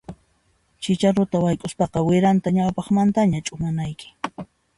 [0.81, 4.07] Chicharuta wayk'uspaqa wiranta ñawpaqmantaña ch'umanayki.